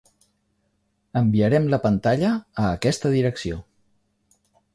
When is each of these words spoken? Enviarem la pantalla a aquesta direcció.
Enviarem 1.21 1.67
la 1.73 1.79
pantalla 1.83 2.33
a 2.33 2.67
aquesta 2.79 3.13
direcció. 3.19 3.61